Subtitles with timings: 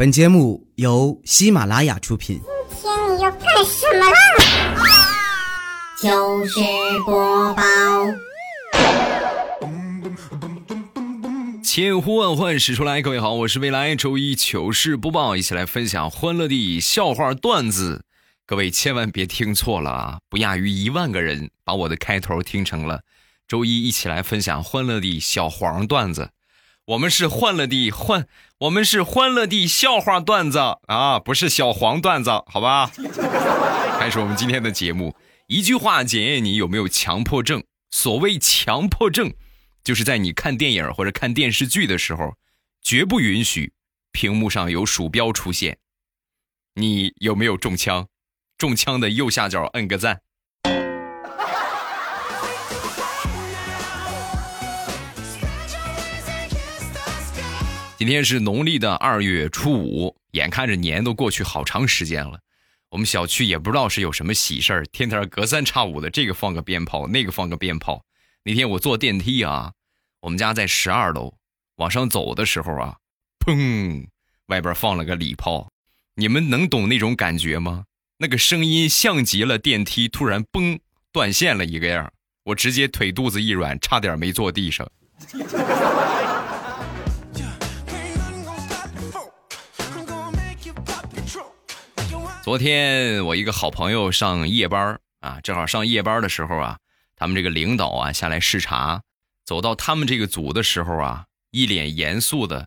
[0.00, 2.40] 本节目由喜马拉雅出品。
[2.70, 4.16] 今天你要干什么啦？
[6.00, 6.58] 糗事
[7.04, 7.62] 播报，
[11.62, 18.06] 千呼万唤始出来，各位好，我是未来周一糗事播报，一起来分享欢乐的笑话段子。
[18.46, 23.02] 各位千万别听错了啊，不亚于一万个人把我的开头听成了
[23.46, 26.30] 周一一起来分享欢乐的小黄段子。
[26.90, 28.26] 我们是欢乐的欢，
[28.58, 30.58] 我们是欢乐的笑话段子
[30.88, 32.90] 啊，不是小黄段子，好吧？
[34.00, 35.14] 开始我们今天的节目，
[35.46, 37.62] 一句话检验你有没有强迫症。
[37.92, 39.32] 所谓强迫症，
[39.84, 42.34] 就是在你看电影或者看电视剧的时候，
[42.82, 43.72] 绝不允许
[44.10, 45.78] 屏幕上有鼠标出现。
[46.74, 48.08] 你有没有中枪？
[48.58, 50.22] 中枪的右下角摁个赞。
[58.00, 62.40] 今天是农历的二月初五，眼看着年都过去好长时间了，
[62.88, 68.02] 我们小区也不知道是有什么喜事儿，天天隔三差五的这个放个鞭炮，那个放个鞭炮。
[68.42, 69.72] 那天我坐电梯啊，
[70.22, 71.34] 我们家在十二楼，
[71.76, 72.96] 往上走的时候啊，
[73.38, 74.06] 砰，
[74.46, 75.70] 外边放了个礼炮，
[76.14, 77.84] 你们能懂那种感觉吗？
[78.16, 80.80] 那个声音像极了电梯突然崩
[81.12, 82.10] 断线了一个样，
[82.44, 84.90] 我直接腿肚子一软，差点没坐地上。
[92.42, 96.78] 昨天我一个好朋友上夜班啊，正好上夜班的时候啊，
[97.14, 99.02] 他们这个领导啊下来视察，
[99.44, 102.66] 走到他们这个组的时候啊，一脸严肃的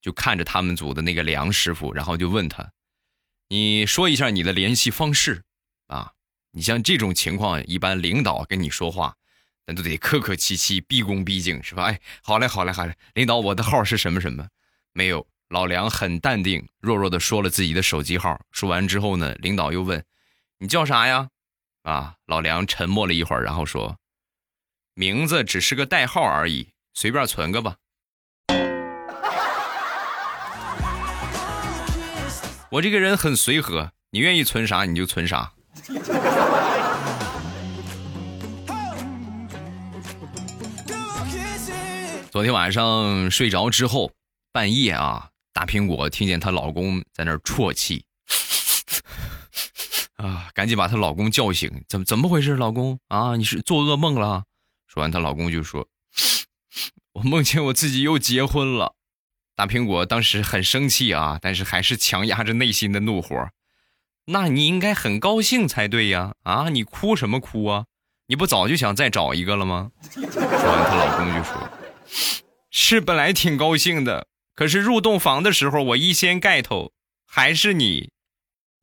[0.00, 2.72] 就看着他们组的那个梁师傅，然后就问他
[3.48, 5.44] ：“你说一下你的联系方式
[5.86, 6.12] 啊？
[6.50, 9.14] 你像这种情况，一般领导跟你说话，
[9.66, 11.84] 那都得客客气气、毕恭毕敬，是吧？
[11.84, 14.48] 哎，好嘞，好嘞，好嘞，领导，我的号是什么什么？
[14.92, 18.40] 没有。”老梁很淡定，弱弱的说了自己的手机号。
[18.52, 20.02] 说完之后呢，领导又问
[20.56, 21.28] ：“你叫啥呀？”
[21.84, 23.98] 啊，老梁沉默了一会儿，然后说
[24.96, 27.76] ：“名字只是个代号而已，随便存个吧。”
[32.70, 35.52] 我这个人很随和，你愿意存啥你就存啥。
[42.30, 44.12] 昨天晚上睡着之后，
[44.50, 45.28] 半夜啊。
[45.62, 48.04] 大苹果听见她老公在那儿啜泣，
[50.18, 51.84] 啊，赶紧把她老公叫醒。
[51.88, 53.36] 怎么怎么回事，老公啊？
[53.36, 54.42] 你是做噩梦了？
[54.88, 55.86] 说完，她老公就说
[57.14, 58.96] ：“我梦见我自己又结婚了。”
[59.54, 63.48] 大苹果当时很生气啊，但是还是强压着内心的怒火。
[64.24, 66.34] 那你应该很高兴才对呀！
[66.42, 67.84] 啊，你哭什么哭啊？
[68.26, 69.92] 你不早就想再找一个了吗？
[70.10, 71.70] 说完，她老公就说
[72.72, 74.26] ：“是本来挺高兴的。”
[74.62, 76.92] 可是入洞房的时候，我一掀盖头，
[77.26, 78.12] 还是你。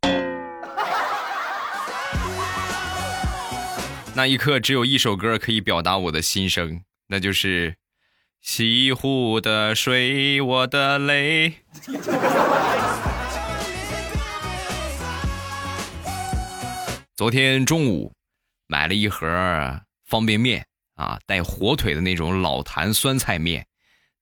[4.14, 7.72] 那一刻，只有一首歌可以表达我的心声，那就是
[8.42, 11.50] 《西湖的水，我的泪》。
[17.16, 18.12] 昨天中午
[18.68, 20.66] 买了一盒方便面
[20.96, 23.66] 啊，带火腿的那种老坛酸菜面，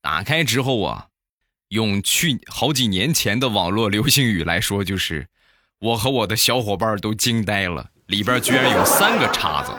[0.03, 1.07] 打开之后啊。
[1.69, 5.27] 用去好几年前的网络流行语来说，就是
[5.79, 9.71] 我和我的小伙伴都惊呆了，里边居然有三个叉子。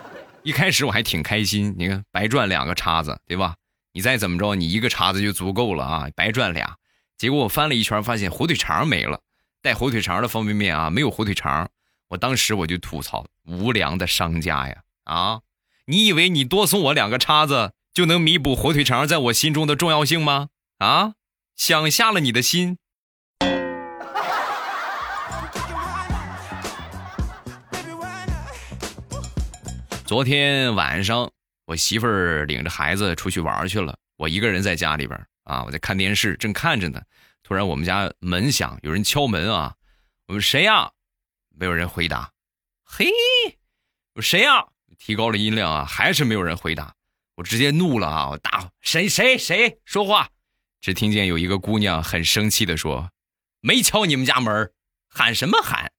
[0.43, 3.54] 一开始我还挺开心，你看白赚两个叉子，对吧？
[3.93, 6.77] 你再怎么着，你一个叉子就足够了啊，白赚俩。
[7.16, 9.21] 结果我翻了一圈，发现火腿肠没了，
[9.60, 11.69] 带火腿肠的方便面啊，没有火腿肠。
[12.09, 14.77] 我当时我就吐槽：无良的商家呀！
[15.04, 15.41] 啊，
[15.87, 20.48] 你以为你多送我两个叉子就能弥补火腿肠在我心中的重要性吗？
[20.78, 21.15] 啊？
[21.59, 22.79] 想瞎了你的心。
[30.07, 31.33] 昨天晚上，
[31.67, 37.03] 我媳妇儿领着孩子出去玩去了，我一个人在家里边啊，我在看电视，正看着呢。
[37.43, 39.75] 突然，我们家门响，有人敲门啊。
[40.28, 40.93] 我说谁呀？
[41.51, 42.31] 没有人回答。
[42.84, 43.11] 嘿，
[44.15, 44.65] 我谁呀？
[44.97, 46.95] 提高了音量啊，还是没有人回答。
[47.34, 48.28] 我直接怒了啊！
[48.31, 50.28] 我大谁谁谁说话？
[50.80, 53.10] 只听见有一个姑娘很生气的说
[53.60, 54.71] ：“没敲你们家门，
[55.09, 55.91] 喊什么喊？”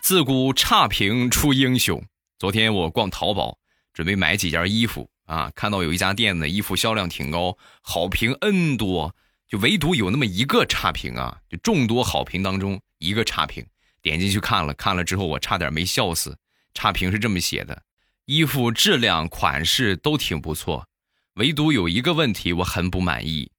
[0.00, 2.00] 自古差评出英雄。
[2.38, 3.58] 昨天我逛淘宝，
[3.92, 9.16] 准备买几件衣服啊，看到有一家店的衣服销量挺高，好评 N 多，
[9.48, 13.66] 就唯独有那么一个差评啊，就众多好评当中一个差评。
[14.00, 16.36] 点进去看了看了之后，我差点没笑死。
[16.74, 17.82] 差评是这么写的：
[18.26, 20.88] 衣服质量、款式都挺不错，
[21.34, 23.50] 唯独有一个问题我很不满意，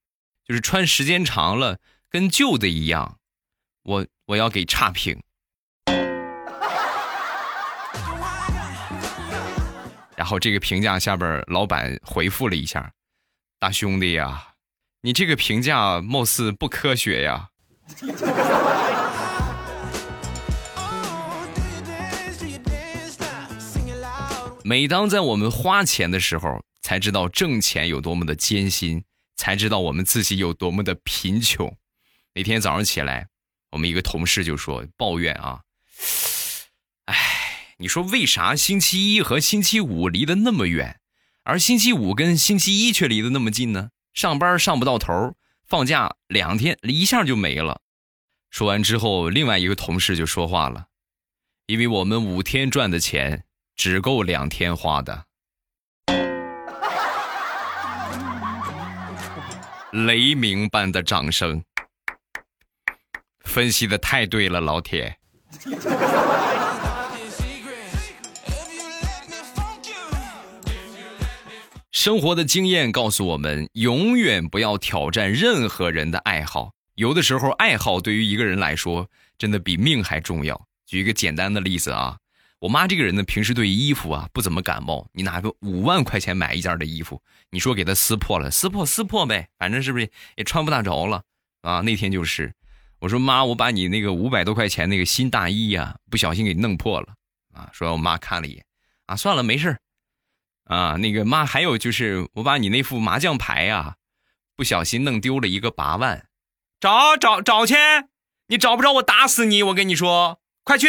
[0.46, 1.80] 就是穿时间长了
[2.10, 3.18] 跟旧的一样，
[3.84, 5.20] 我我要给差评。
[10.16, 12.94] 然后这个评价下边老板回复了一下
[13.60, 14.54] ：“大兄弟呀，
[15.02, 17.50] 你这个评价貌似不科学呀。”
[24.68, 29.04] 每当在我们花钱的时候，才知道挣钱有多么的艰辛，
[29.36, 31.78] 才知道我们自己有多么的贫穷。
[32.34, 33.28] 那天早上起来，
[33.74, 35.62] 我们一个同事就说抱怨啊，
[37.06, 37.16] 哎，
[37.78, 41.00] 你说为啥星期一和星期五离得那么远，
[41.44, 43.92] 而星期五跟星期一却离得那么近呢？
[44.16, 45.36] 上班上不到头，
[45.68, 47.82] 放假两天一下就没了。
[48.50, 50.88] 说完之后，另外一个同事就说话了，
[51.68, 53.45] 因为我们五天赚的钱。
[53.76, 55.26] 只够两天花的，
[59.92, 61.64] 雷鸣般的掌声，
[63.42, 65.18] 分析的太对了，老铁。
[71.92, 76.72] 生活的经验告诉我们，永远不要挑战任何人的爱好。
[76.96, 80.66] 有的时候，爱好对于一个人来说，真的比命还重要。
[80.86, 82.18] 举一个简单的例子啊。
[82.60, 85.08] 我妈这个人呢，平时对衣服啊不怎么感冒。
[85.14, 87.22] 你拿个五万块钱买一件的衣服，
[87.52, 91.24] 你说给她撕破了，撕破撕破呗，反正是不是也穿不大着了
[91.62, 91.82] 啊？
[91.82, 92.54] 那天就是，
[93.00, 97.14] 我说妈，我把你那个五百多块钱那个新大衣呀，不小心给弄破了
[97.54, 97.70] 啊。
[97.74, 98.66] 说我妈看了一眼，
[99.06, 99.78] 啊，算了，没事
[100.64, 103.98] 啊，那个妈还有就是我把你那副麻将牌呀，
[104.56, 106.28] 不小心弄丢了一个八万，
[106.80, 107.76] 找找找去，
[108.48, 110.88] 你找不着我打死你，我跟你说，快去。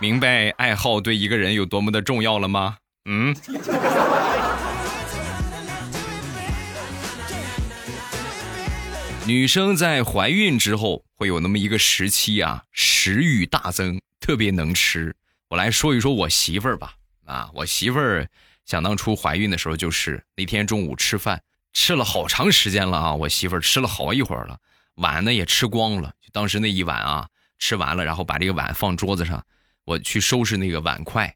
[0.00, 2.78] 明白爱好对一个人有多么的重要了吗？
[3.04, 3.36] 嗯。
[9.26, 15.14] 女生在怀孕之后会有那么一个时期啊，食欲大增，特别能吃。
[15.48, 16.94] 我来说一说我媳妇儿吧。
[17.26, 18.26] 啊，我媳妇儿
[18.64, 21.42] 想当初怀孕的时候，就是那天中午吃饭
[21.74, 24.56] 吃了好长时间了啊，我媳妇儿吃了好一会儿了，
[24.94, 26.14] 碗呢也吃光了。
[26.32, 29.44] 当时那一碗啊，吃完了，然后把这个碗放桌子上。
[29.90, 31.34] 我去收拾那个碗筷，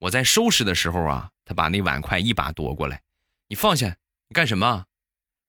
[0.00, 3.00] 我在收拾的时候啊，他把那碗筷一把夺过来，
[3.46, 3.94] 你放下，
[4.28, 4.86] 你干什么？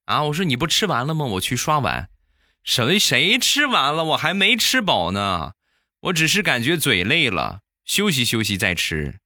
[0.04, 1.24] 啊，我说你不吃完了吗？
[1.24, 2.10] 我去刷碗。
[2.62, 4.04] 谁谁吃完了？
[4.04, 5.54] 我还没吃饱呢，
[6.02, 9.18] 我只是感觉嘴累了，休息休息再吃。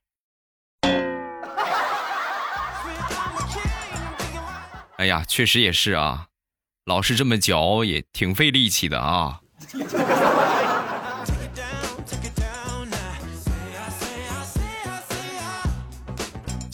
[4.97, 6.29] 哎呀，确实也是啊，
[6.87, 9.43] 老是这么嚼也挺费力气的啊。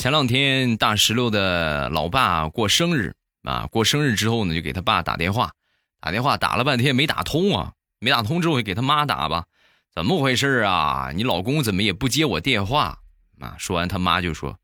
[0.05, 5.53] 前两天大石榴的老爸过生日啊，过生日之后呢，就给他爸打电话，
[5.99, 9.47] 打电话打了半天没打通啊，没打通之后就给他妈打吧，
[9.95, 11.11] 怎么回事啊？
[11.15, 12.99] 你老公怎么也不接我电话
[13.41, 13.55] 啊？
[13.56, 14.59] 说完他妈就说：“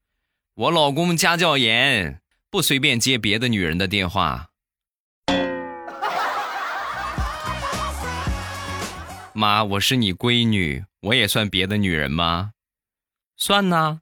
[0.56, 2.20] 我老公家教严，
[2.50, 4.48] 不随便接别的女人的电话。”
[9.32, 12.50] 妈，我是你闺女，我也算别的女人吗？
[13.38, 14.00] 算呐。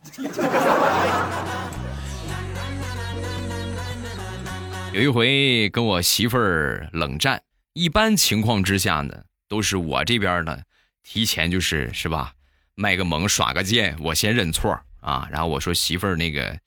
[4.92, 7.42] 有一回跟我媳妇儿冷战，
[7.74, 10.58] 一般情况之下呢，都是我这边呢
[11.02, 12.32] 提前就是是吧，
[12.74, 16.58] 卖个萌耍个贱，我先认错啊，然后我说媳妇儿那个，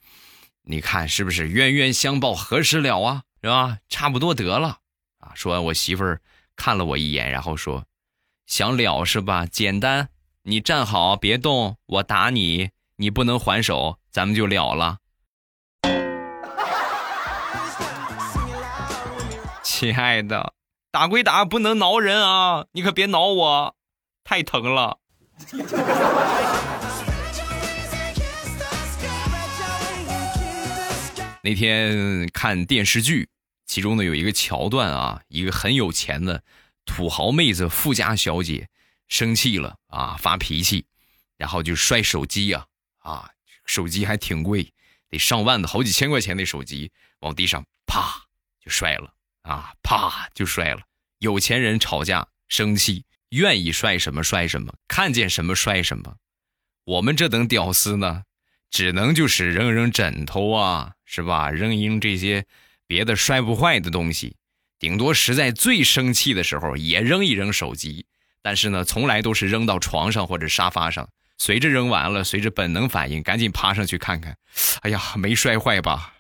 [0.64, 3.78] 你看是不是冤冤相报何时了啊，是吧？
[3.90, 4.80] 差不多得了
[5.20, 5.32] 啊。
[5.36, 6.22] 说完我媳妇儿
[6.56, 7.86] 看了我一眼，然后说，
[8.46, 9.46] 想了是吧？
[9.46, 10.10] 简单，
[10.44, 12.70] 你站好别动，我打你。
[12.96, 14.98] 你不能还手，咱们就了了。
[19.64, 20.54] 亲爱的，
[20.92, 22.66] 打归打，不能挠人啊！
[22.72, 23.76] 你可别挠我，
[24.24, 25.00] 太疼了。
[31.42, 33.28] 那天看电视剧，
[33.66, 36.42] 其中呢有一个桥段啊，一个很有钱的
[36.86, 38.70] 土豪妹子富家小姐
[39.10, 40.86] 生气了啊，发脾气，
[41.38, 42.66] 然后就摔手机呀。
[43.04, 43.30] 啊，
[43.66, 44.74] 手机还挺贵，
[45.10, 48.26] 得上万的，好几千块钱的手机，往地上啪
[48.60, 50.82] 就摔了啊，啪就摔了。
[51.20, 56.16] 有钱人吵架生气，愿意摔什么摔什么，看见什么摔什么。
[56.86, 58.24] 我们这等屌丝呢，
[58.70, 61.50] 只能就是扔扔枕头啊，是吧？
[61.50, 62.46] 扔扔这些
[62.88, 64.36] 别的摔不坏的东西，
[64.80, 68.06] 顶多实在最生气的时候也扔一扔手机，
[68.42, 71.10] 但是呢，从来都是扔到床上或者沙发上。
[71.38, 74.38] 随着扔完了，随着本能反应，赶紧爬上去看看。
[74.82, 76.14] 哎呀，没摔坏吧？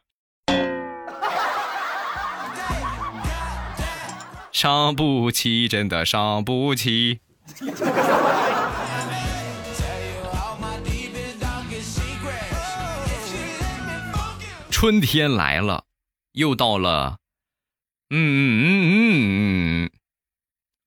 [4.52, 7.20] 伤不起，真的伤不起。
[14.70, 15.86] 春天来了，
[16.34, 17.18] 又到了，
[18.10, 18.52] 嗯嗯
[18.90, 19.90] 嗯嗯，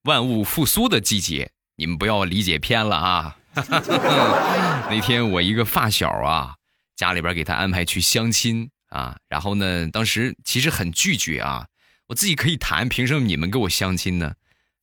[0.03, 1.51] 万物复苏的季节。
[1.75, 3.37] 你们不要理解偏了啊！
[4.89, 6.55] 那天我一个发小啊，
[6.95, 11.67] 家里边给他安排去相亲啊，然后呢，当时其实很拒绝啊，
[12.07, 14.35] 我自己可以谈，凭什么你们给我相亲呢？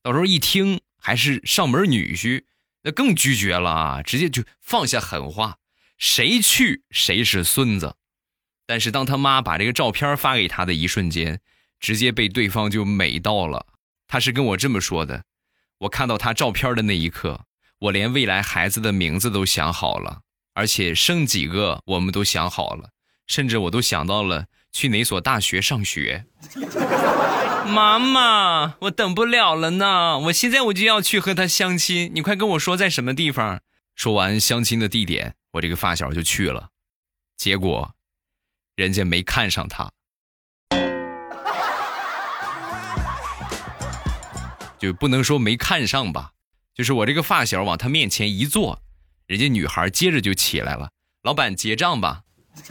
[0.02, 2.44] 到时候一听还是上门女婿，
[2.82, 5.58] 那更拒绝了啊，直接就放下狠话，
[5.96, 7.96] 谁去谁是孙子。
[8.66, 11.40] 但是当他妈把这个照片发给他的一瞬间，
[11.78, 13.66] 直接被对方就美到了。
[14.06, 15.24] 他是跟我这么说的。
[15.78, 17.44] 我看到他照片的那一刻，
[17.80, 20.20] 我连未来孩子的名字都想好了，
[20.54, 22.90] 而且生几个我们都想好了，
[23.26, 26.26] 甚至我都想到了去哪所大学上学。
[27.66, 33.60] 妈妈，我等不了了呢，我现在我就要去和他相亲，你快跟我说在什么地方。
[33.94, 36.68] 说完相亲的地点，我这个发小就去了，
[37.36, 37.94] 结果，
[38.76, 39.90] 人家没看上他。
[44.78, 46.32] 就不能说没看上吧，
[46.74, 48.82] 就是我这个发小往他面前一坐，
[49.26, 50.90] 人家女孩接着就起来了。
[51.22, 52.22] 老板结账吧。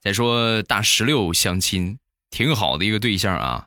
[0.00, 1.98] 再说大石榴相亲，
[2.30, 3.66] 挺好的一个对象啊，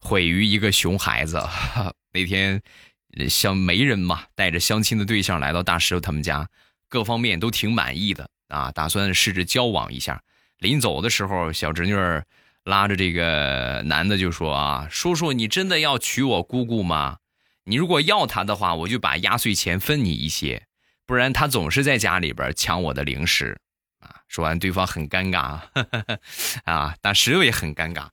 [0.00, 1.42] 毁于一个熊孩子。
[2.14, 2.62] 那天
[3.28, 6.48] 像媒人嘛，带着相亲的对象来到大石榴他们家，
[6.88, 10.22] 各方面都挺满意的啊，打算试着交往一下。
[10.58, 12.24] 临走的时候，小侄女儿
[12.66, 17.18] 拉着这个男的就说：“啊，叔叔，你真的要娶我姑姑吗？
[17.62, 20.62] 你如果要她的话，我就把压岁钱分你一些；
[21.06, 23.56] 不然她总是在家里边抢我的零食。”
[24.02, 25.60] 啊，说完，对方很尴尬，
[26.66, 28.08] 啊，大石榴也很尴尬。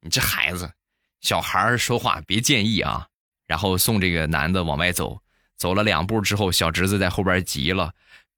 [0.00, 0.72] 你这孩子，
[1.20, 3.06] 小孩说话别介意啊。
[3.46, 5.22] 然后送这个男的往外走，
[5.56, 7.92] 走了两步之后，小侄子在后边急了：“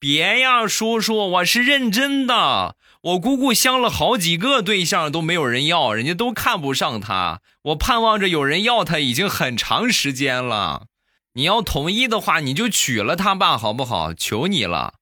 [0.04, 7.40] 别呀，叔叔，我是认真的。”我姑姑相了好几个对象都没有人要，人家都看不上她。
[7.62, 10.88] 我盼望着有人要她已经很长时间了。
[11.32, 14.12] 你要同意的话，你就娶了她吧，好不好？
[14.12, 14.92] 求你了。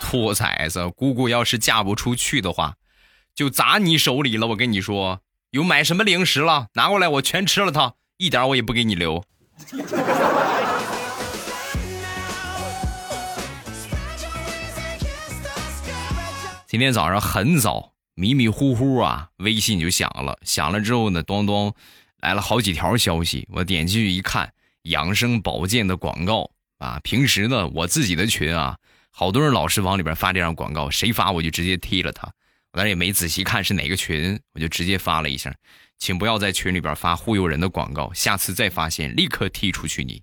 [0.00, 2.76] 兔崽子，姑姑要是嫁不出去的话，
[3.34, 4.46] 就砸你手里了。
[4.46, 5.20] 我跟你说，
[5.50, 9.22] 有买什么零食了，拿过来，我全吃了它，一点我也不给你留。
[16.66, 20.38] 今天早上很早，迷迷糊糊啊，微信就响了。
[20.42, 21.74] 响了之后呢，咚咚，
[22.20, 23.48] 来了好几条消息。
[23.50, 27.00] 我点进去一看，养生保健的广告啊。
[27.02, 28.76] 平时呢，我自己的群啊，
[29.10, 32.30] 好多人老是往里边发这样广告，谁发我就直接踢了他。
[32.72, 35.54] 我当时也没仔细看是哪个群，我就直接发了一下，
[35.98, 40.22] 请不要在群里边发忽悠人的广告，下次再发现立刻踢出去你。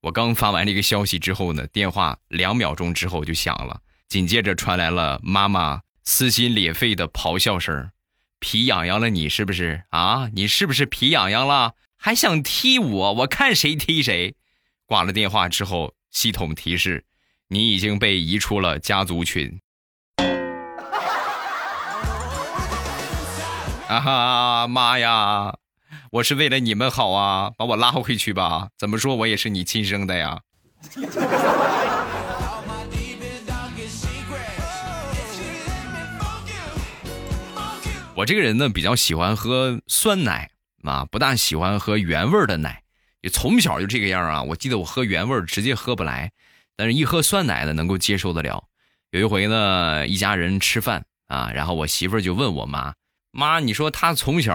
[0.00, 3.80] 我刚发完这个消息之后呢，电话两秒钟之后就响了。
[4.08, 7.90] 紧接着传来了妈妈撕心裂肺的咆哮声
[8.40, 10.30] ：“皮痒痒了，你是不是啊？
[10.32, 11.74] 你是不是皮痒痒了？
[11.96, 13.12] 还想踢我？
[13.12, 14.34] 我看谁踢谁！”
[14.86, 17.04] 挂了电话之后，系统提示
[17.48, 19.60] ：“你已经被移出了家族群。”
[23.88, 25.56] 啊哈妈呀！
[26.12, 28.68] 我是为了你们好啊，把我拉回去吧。
[28.76, 30.40] 怎么说我也是你亲生的呀。
[38.14, 40.50] 我这个人呢，比较喜欢喝酸奶
[40.82, 42.82] 啊，不大喜欢喝原味的奶。
[43.22, 44.42] 也从小就这个样啊。
[44.42, 46.30] 我记得我喝原味直接喝不来，
[46.76, 48.62] 但是一喝酸奶呢，能够接受得了。
[49.12, 52.92] 有一回呢，一家人吃饭啊，然后我媳妇儿就问我妈
[53.38, 54.52] ：“妈，你说他从小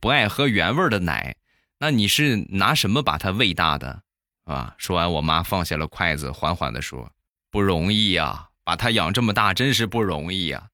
[0.00, 1.36] 不爱喝原味的奶，
[1.80, 4.04] 那你是拿什么把他喂大的？”
[4.46, 7.12] 啊，说完，我妈放下了筷子，缓缓地说
[7.50, 10.68] ：“不容易呀，把他养这么大，真是不容易呀。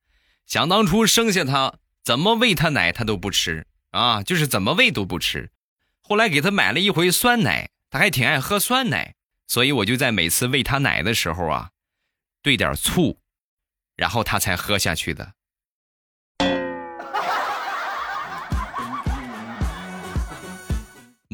[0.46, 1.74] 想当初生下他。”
[2.06, 5.50] 怎么喂他奶他都不吃啊，就是怎么喂都不吃。
[6.00, 9.16] 后来给他买了一回酸奶，他还挺爱喝酸奶，
[9.48, 11.70] 所以我就在每次喂他奶的时候啊，
[12.42, 13.18] 兑点醋，
[13.96, 15.32] 然后他才喝下去的。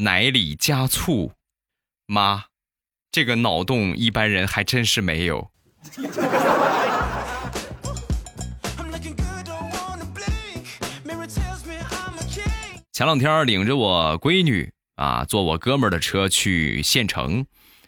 [0.03, 1.31] 奶里加醋，
[2.07, 2.43] 妈，
[3.09, 5.49] 这个脑洞一般人还真是没有。
[12.91, 17.45] 前两天领着我闺女啊，坐我哥们儿的车去县城，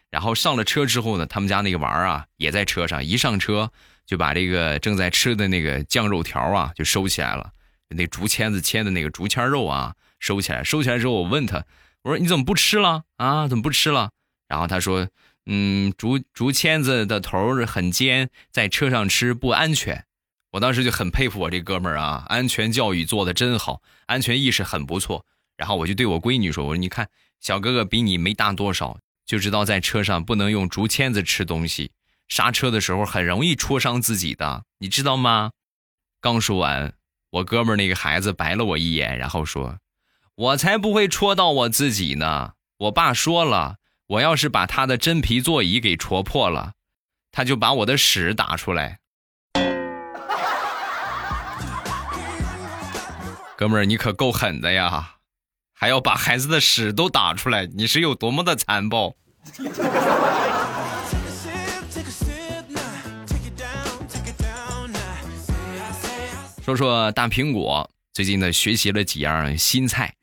[0.09, 3.69] 然后上了车之后呢，他们家那个娃儿啊也在车上，一上车
[4.05, 7.51] 就把这个正在吃的那个酱肉条啊就收起来了，
[7.89, 11.61] 那竹签子签的那个竹签肉啊收起来，收起来之后我问他。
[12.05, 13.47] 我说你怎么不吃了啊？
[13.47, 14.11] 怎么不吃了？
[14.47, 15.09] 然后他说，
[15.47, 20.05] 嗯，竹竹签子的头很尖，在车上吃不安全。
[20.51, 25.25] 我当时就很佩服我这哥们儿啊，安全教育做的真好，安全意识很不错。
[25.57, 27.09] 然后我就对我闺女说：“我说你看，
[27.41, 31.91] 小哥哥比你没大多少，就知道在车上不能用竹签子吃东西，
[32.27, 35.49] 刹车的时候很容易戳伤自己的，你知道吗？”
[36.21, 36.93] 刚说完，
[37.31, 39.79] 我哥们儿那个孩子白了我一眼，然后说
[40.37, 42.55] ：“我才不会戳到我自己呢！
[42.77, 43.77] 我爸说了，
[44.07, 46.73] 我要是把他的真皮座椅给戳破了，
[47.31, 48.99] 他就把我的屎打出来。
[53.55, 55.19] ”哥们儿，你可够狠的呀，
[55.73, 59.15] 还要把孩子的屎都打出来，你是有多么的残暴？
[66.61, 70.13] 说说大苹果最近呢，学习了几样新菜。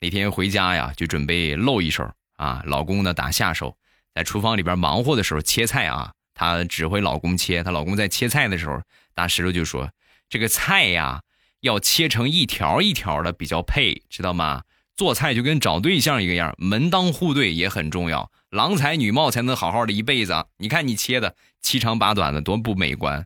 [0.00, 2.62] 那天回家呀，就准备露一手啊。
[2.66, 3.76] 老公呢打下手，
[4.14, 7.62] 在厨房里边忙活的时候切菜啊，她指挥老公切。
[7.62, 8.80] 她老公在切菜的时候，
[9.14, 9.90] 大石头就说
[10.28, 11.22] ：“这个菜呀，
[11.60, 14.62] 要切成一条一条的比较配，知道吗？
[14.96, 20.46] 做菜就跟找对象一个样，门当户对也很重要，郎才女貌才能好好的一辈子。
[20.56, 23.24] 你看你切的七长八短的，多不美观。”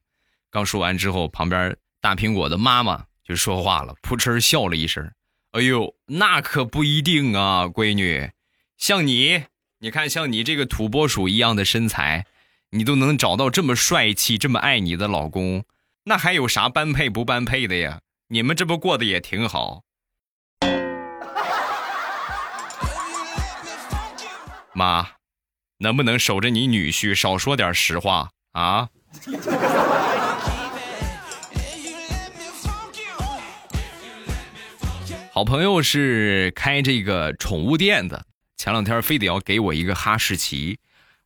[0.51, 1.77] 刚说完之后，旁边。
[2.03, 5.09] 大苹果的妈妈就说话了，扑哧笑了一声
[5.53, 8.31] ：“哎呦，那可不一定啊，闺女，
[8.79, 9.45] 像你，
[9.81, 12.25] 你看像你这个土拨鼠一样的身材，
[12.71, 15.63] 你都能找到这么帅气、这么爱你的老公，
[16.05, 18.01] 那还有啥般配不般配的呀？
[18.29, 19.83] 你们这不过得也挺好。”
[24.73, 25.07] 妈，
[25.81, 28.89] 能不能守着你女婿，少说点实话啊？
[35.35, 38.27] 好朋友是开这个宠物店的，
[38.59, 40.79] 前两天非得要给我一个哈士奇，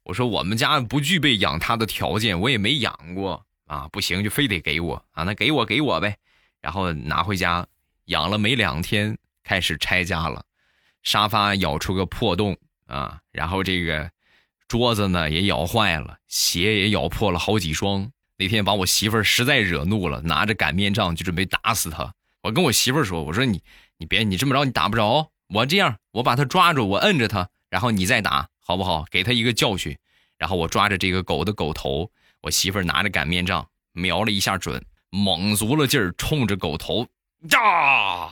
[0.04, 6.18] 我说我们家不具备养它的条件，我也没养过啊，不行就非得给我啊，那给我给我呗，
[6.60, 7.66] 然后拿回家
[8.04, 10.44] 养了没两天，开始拆家了，
[11.02, 14.08] 沙发咬出个破洞啊，然后这个
[14.68, 18.08] 桌子呢也咬坏了，鞋也咬破了好几双。
[18.38, 22.14] 那天把我媳妇儿实在惹怒了，拿着擀面杖就准备打死他。
[22.42, 23.60] 我跟我媳妇儿说，我说你。
[23.98, 25.30] 你别，你这么着你打不着。
[25.48, 29.04] 我这样，我把他抓住，我摁着他，然后你再打，好不好？
[29.10, 29.96] 给他一个教训。
[30.38, 32.10] 然后我抓着这个狗的狗头，
[32.42, 37.06] 我媳妇拿着擀面杖瞄了一下准，猛足了劲儿，冲着狗头，
[37.50, 38.28] 呀！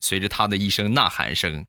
[0.00, 1.66] 随着他的一声呐喊声，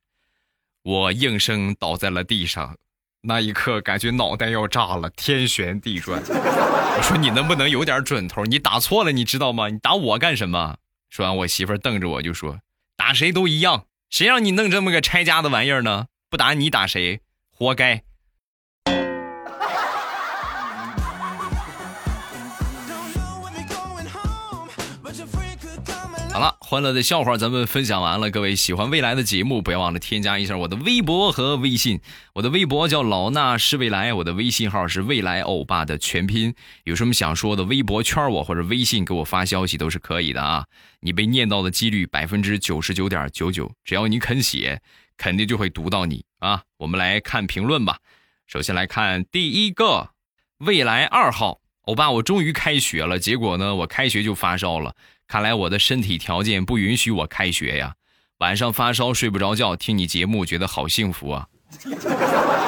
[0.83, 2.77] 我应声倒在了地上。
[3.21, 6.21] 那一刻，感觉脑袋要炸了，天旋地转。
[6.29, 8.45] 我说你能不能有点准头？
[8.45, 9.67] 你打错了，你知道吗？
[9.67, 10.77] 你打我干什么？
[11.09, 12.59] 说完，我媳妇瞪着我就说。
[12.97, 16.07] 打谁都一样，谁让你弄这么个拆家的玩意儿呢？
[16.29, 17.21] 不打你打谁？
[17.51, 18.03] 活该。
[26.69, 28.29] 欢乐的笑话咱们分享完了。
[28.29, 32.01] 各位喜欢未来的节目，不要忘了添加一下我的微博和微信。
[32.33, 36.53] 我的微博叫老衲是未来，我的微信号是未来欧巴的全拼。
[36.83, 40.65] 有什么想说的，微博圈我或者微信给我发消息都是可以的啊。
[40.99, 44.81] 你被念到的几率百分之九十九点九九，只要你肯写，
[45.15, 46.63] 肯定就会读到你啊。
[46.79, 47.99] 我们来看评论吧。
[48.45, 50.09] 首先来看第一个，
[50.57, 54.93] 未来二号欧巴，我终于开学了，结果呢，我开学就发烧了。
[55.27, 57.95] 看来我的身体条件不允许我开学呀！
[58.39, 61.47] 晚上发烧睡不着觉，听你节目觉得好幸福啊！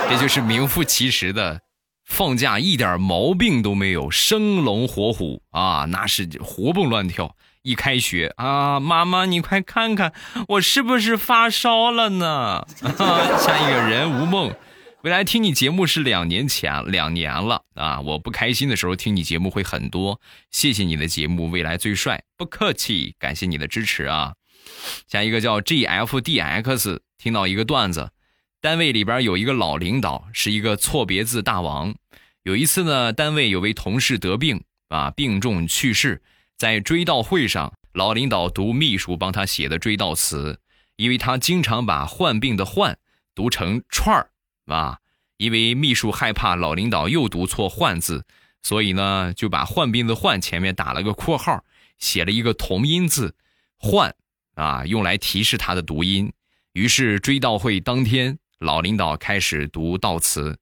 [0.09, 1.61] 这就是名副其实的
[2.05, 7.35] 放假一点毛病都没有，生龙活虎啊，那是活蹦乱跳。
[7.61, 10.13] 一开学啊，妈妈你快看看
[10.47, 12.65] 我是不是发烧了呢？
[12.81, 14.53] 像一个人无梦。
[15.01, 18.01] 未来听你节目是两年前，两年了啊！
[18.01, 20.19] 我不开心的时候听你节目会很多，
[20.51, 24.33] 谢谢你的节目，未来最帅，不客气，感谢你的支持啊！
[25.07, 28.11] 下一个叫 GFDX，听到一个段子，
[28.59, 31.95] 单位里边有一个老领导是一个错别字大王，
[32.43, 36.21] 有一次呢，单位有位同事得病啊，病重去世，
[36.57, 40.59] 在追悼会上，老领导读秘书帮他写的追悼词，
[40.97, 42.97] 因为他经常把患病的患
[43.33, 44.31] 读成串儿。
[44.73, 44.99] 啊，
[45.37, 48.25] 因为秘书害怕老领导又读错“换”字，
[48.61, 51.63] 所以呢就把“患病”的“患”前面打了个括号，
[51.97, 53.35] 写了一个同音字
[53.77, 54.15] “换”，
[54.55, 56.31] 啊，用来提示他的读音。
[56.73, 60.59] 于是追悼会当天，老领导开始读悼词：“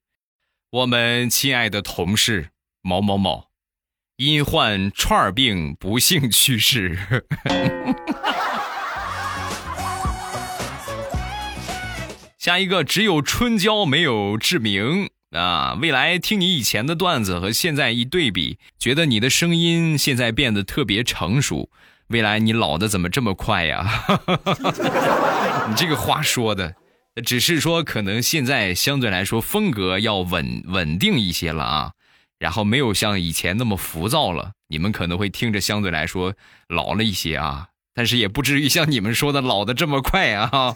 [0.70, 3.48] 我们亲爱的同事某某某，
[4.16, 6.98] 因患串儿病不幸去世。”
[12.48, 15.76] 下一个只有春娇没有志明啊！
[15.82, 21.68] 未来听你以前的段子和现在一对比，觉得你的声音现在变得特别成熟。
[22.06, 23.86] 未来你老的怎么这么快呀？
[25.68, 26.74] 你这个话说的，
[27.22, 31.92] 只是说可能现在相对来说风格要稳稳定一些了啊，
[32.38, 34.52] 然后没有像以前那么浮躁了。
[34.68, 36.32] 你们可能会听着相对来说
[36.70, 40.74] 老了一些啊，但是也不至于像你们说的老的这么快啊。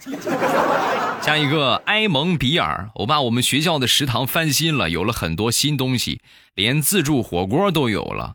[1.23, 6.19] 下一个埃蒙比尔，我把我们学校的食堂翻新了，有了很多新东西，
[6.53, 8.33] 连自助火锅都有了。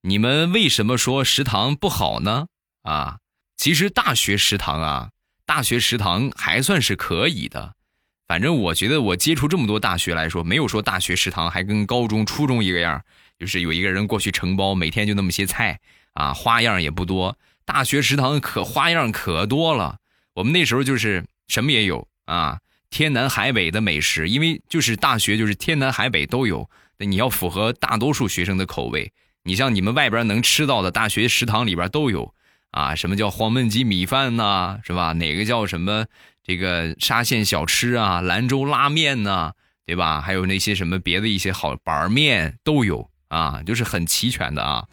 [0.00, 2.46] 你们为什么说食堂不好呢？
[2.84, 3.18] 啊，
[3.58, 5.10] 其实大学食堂啊，
[5.44, 7.74] 大学食堂还算是可以的。
[8.26, 13.04] 反正我觉得我接触这么多大学来说，没有说大学食堂还跟高中、初中一个样，
[13.38, 15.78] 就是有一个人过去承包，每天就那么些菜
[16.14, 17.36] 啊，花样也不多。
[17.66, 19.98] 大学食堂可花样可多了，
[20.36, 22.08] 我们那时候就是什么也有。
[22.26, 22.58] 啊，
[22.90, 29.12] 天南海北的美食，因为就是大学就是天南海北都有，那你要符合大多数学生的口味。
[29.44, 32.32] 你像你们外边能吃到的大学食堂里边都有
[32.70, 35.12] 啊，什么叫黄焖鸡米饭呐，是吧？
[35.14, 36.06] 哪个叫什么
[36.44, 39.52] 这个沙县小吃啊，兰州拉面呐，
[39.84, 40.20] 对吧？
[40.20, 44.86] 还有那些什么别的一些好板面都有啊，就是很齐全的啊。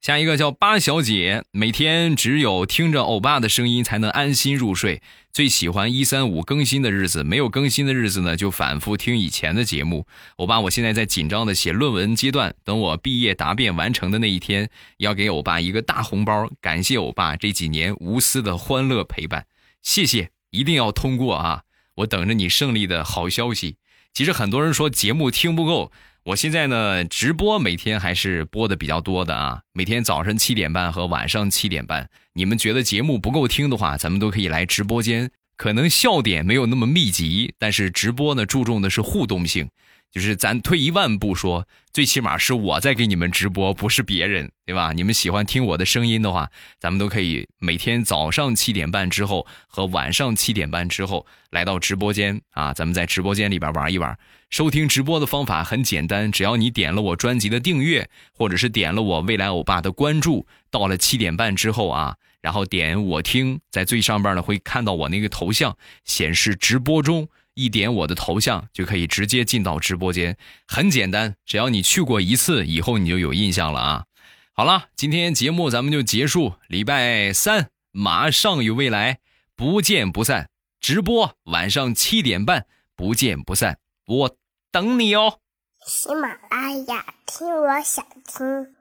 [0.00, 5.02] 下一个叫八小姐，每天只有听着欧巴的声音才能安心入睡。
[5.30, 10.06] 最喜欢一三五更新的日子，没有更新的日子呢，就反复听以前的节目。
[10.36, 19.44] 欧巴，我现在在紧张的写论文阶段，等我毕业答辩完成的那一天，要给欧巴一个大红包，感谢欧巴这几年无私的欢乐陪伴，
[19.82, 21.64] 谢谢，一定要通过啊！
[21.96, 23.76] 我等着你胜利的好消息。
[24.14, 25.92] 其实很多人说节目听不够。
[26.24, 32.10] 我现在呢，直播每天还是播的比较多的啊，每天早晨七点半和晚上七点半。
[32.34, 35.30] 你们觉得节目不够听的话，咱们都可以来直播间。
[35.56, 39.70] 可能笑点没有那么密集，但是直播呢，注重的是互动性。
[40.12, 44.92] 就是咱退一万步说，最起码是我在给你们直播，不是别人，对吧？
[44.92, 54.18] 你们喜欢听我的声音的话，咱们都可以每天早上七点半之后和晚上七点半之后来到直播间啊，咱们在直播间里边玩一玩。
[54.50, 67.28] 收听直播的方法很简单，只要你点了我专辑的订阅，或者是点了我未来欧巴的关注，到了七点半之后啊，然后点我听，在最上边呢会看到我那个头像显示直播中。
[67.54, 70.36] 一点我的头像就可以直接进到直播间，
[70.66, 74.04] 很简单，只要你去过一次，以后你就有印象了啊。
[74.52, 79.18] 好了，今天节目咱们就结束，礼拜三马上有未来，
[79.56, 80.48] 不见不散。
[80.80, 84.36] 直播晚上七点半，不见不散，我
[84.70, 85.40] 等你哦。
[85.86, 88.74] 喜马拉雅听，我想听。